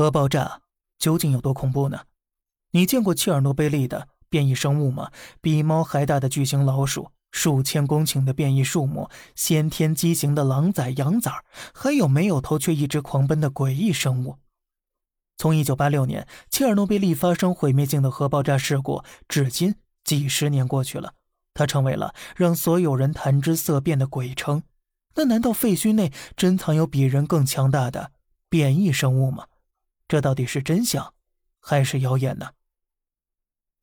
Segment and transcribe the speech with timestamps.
[0.00, 0.62] 核爆炸
[0.98, 2.04] 究竟有多恐怖呢？
[2.70, 5.10] 你见过切尔诺贝利的变异生物吗？
[5.42, 11.44] 比猫还大的巨型老鼠，数千公顷的变异树木，先天畸形的狼崽、羊崽，
[11.74, 14.38] 还有没有头却一直狂奔的诡异生物？
[15.36, 21.12] 从1986年切尔诺贝利发生毁灭性的核爆炸事故至今，几十年过去了，
[21.52, 24.62] 它成为了让所有人谈之色变的鬼城。
[25.16, 28.12] 那难道废墟内珍藏有比人更强大的
[28.48, 29.44] 变异生物吗？
[30.10, 31.14] 这到底是真相，
[31.60, 32.48] 还是谣言呢？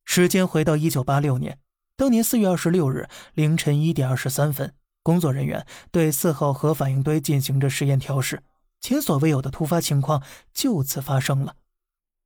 [0.04, 1.58] 时间回到1986年，
[1.96, 8.42] 当年4月26日凌晨1点23分，工作人员对四号核反应堆进行着实验调试。
[8.78, 10.22] 前所未有的突发情况
[10.52, 11.56] 就此发生了，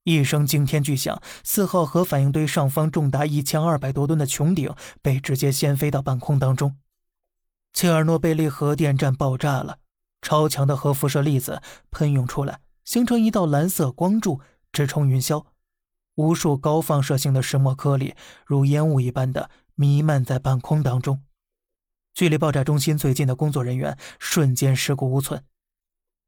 [0.03, 6.77] 一声惊天巨响，四号核反应堆上方重达一千二百多吨的穹顶被直接掀飞到半空当中。
[7.73, 9.79] 切尔诺贝利核电站爆炸了，
[10.21, 11.63] 超强的核辐射粒子
[11.93, 14.41] 喷涌出来，形成一道蓝色光柱，
[14.73, 15.45] 直冲云霄。
[16.17, 21.23] 无数高放射性的石墨颗粒如烟雾一般的弥漫在半空当中。
[22.13, 25.43] 距离爆炸中心最近的工作人员瞬间尸骨无存。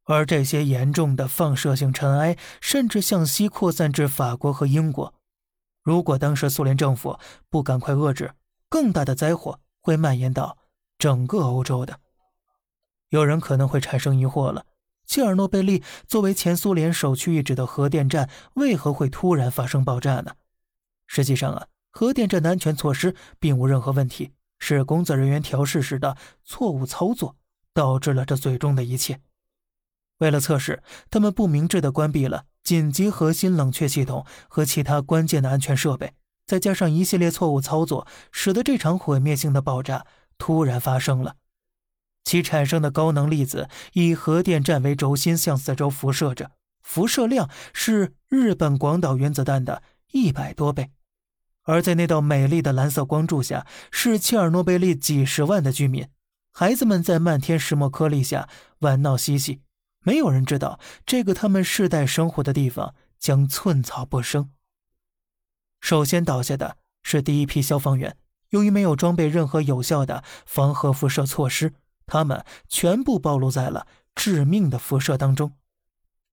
[0.04, 5.14] 而这些严重的放射性尘埃甚至向西扩散至法国和英国。
[5.82, 7.18] 如果当时苏联政府
[7.50, 8.32] 不赶快遏制，
[8.70, 10.56] 更大的灾祸会蔓延到
[10.98, 12.00] 整个欧洲的。
[13.10, 14.64] 有人可能会产生疑惑了：
[15.14, 20.32] 切尔诺贝利作为前苏联首屈一指的核电站，为何会突然发生爆炸呢？
[21.06, 27.36] 实际上啊，核电站的安全措施并无任何问题，是工作人员调试时的错误操作
[27.72, 29.20] 导致了这最终的一切。
[30.18, 40.04] 为了测试，他们不明智地关闭了紧急核心冷却系统和其他关键的安全设备，再加上一系列错误操作，使得这场毁灭性的爆炸
[40.38, 41.36] 突然发生了。
[42.24, 46.50] 其产生的高能粒子以核电站为轴心向四周辐射着，
[46.82, 50.90] 辐射量是日本广岛原子弹的一百多倍。
[51.62, 56.08] 而在那道美丽的蓝色光柱下，是切尔诺贝利几十万的居民，
[56.52, 58.48] 孩子们在漫天石墨颗粒下
[58.80, 59.62] 玩闹嬉戏。
[60.00, 64.50] 没有人知道，这个他们世代生活的地方将寸草不生。
[65.80, 68.16] 首先倒下的是第一批消防员，
[68.50, 71.72] 由于没有装备任何有效的防核辐射措施，
[72.14, 75.54] 他们全部暴露在了致命的辐射当中。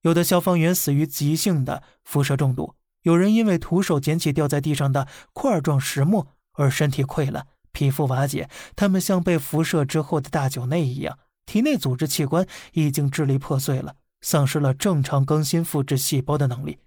[0.02, 11.18] 有的消防员死于急性的辐射中毒，有人因为徒手捡起掉在地上的块状石墨而身体溃烂、皮肤瓦解，他们像被辐射之后的大酒内一样。
[11.48, 16.78] 体内组织器官已经支离破碎了，丧失了正常更新复制细胞的能力。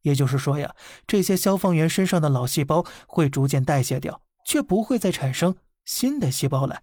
[0.00, 0.74] 也就是说呀，
[1.06, 6.82] 这些消防员身上的老细胞会逐渐代谢掉，却不会再产生新的细胞来。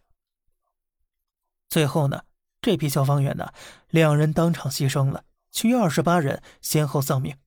[1.78, 2.24] 最后呢，
[2.60, 3.54] 这批消防员呢，
[3.90, 7.38] 两人当场牺牲了，其余二十八人先后丧命。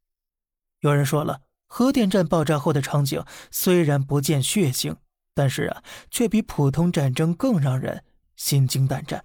[0.83, 4.95] 有人说了，核电站爆炸后的场景虽然不见血腥，
[5.35, 5.83] 但是啊，
[6.13, 8.05] 却比普通战争更让人
[8.37, 9.25] 心惊胆战。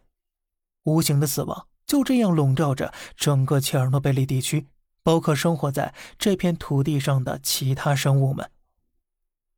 [0.86, 4.66] 无形的死亡就这样笼罩着整个切尔诺贝利地区，
[5.04, 8.50] 包括生活在这片土地上的其他生物们。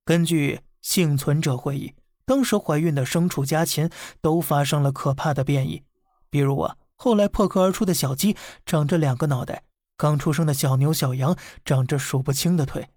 [0.03, 1.95] 根据幸存者回忆，
[2.27, 3.89] 当时怀孕的牲畜家禽
[4.19, 5.83] 都发生了可怕的变异，
[6.29, 9.63] 比如啊，后来破壳而出的小鸡长着两个脑袋，
[9.95, 12.89] 刚出生的小牛、小羊长着数不清的腿，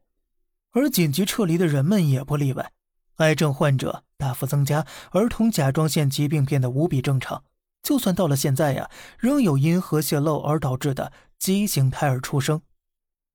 [0.73, 2.73] 而紧急撤离的人们也不例外。
[3.19, 7.45] 癌症患者大幅增加，儿童甲状腺疾病变得无比正常。
[7.85, 12.63] 就算到了现在呀，仍有因核泄漏而导致的畸形胎儿出生，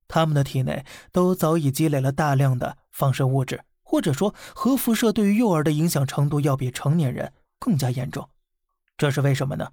[0.10, 3.62] 他们的体内都早已积累了大量的放射物质，
[3.96, 8.30] 或者说核辐射对于幼儿的影响程度要比成年人更加严重。
[8.98, 9.72] 这是为什么呢？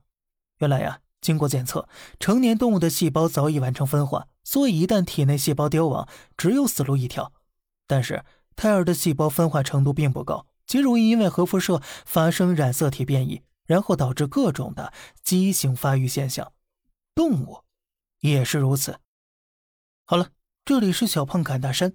[0.58, 1.88] 原来呀，经过检测，
[2.20, 7.32] 成年动物的细胞早已完成分化，所以一旦体内细胞凋亡，只有死路一条。
[7.88, 8.24] 但是
[8.54, 13.42] 胎儿的细胞分化程度并不高，极容易因为核辐射发生染色体变异。
[13.66, 14.92] 然后导致各种的
[15.24, 16.52] 畸形发育现象，
[17.12, 17.64] 动物
[18.20, 19.00] 也是如此。
[20.04, 20.28] 好了，
[20.64, 21.94] 这里是小胖侃大山，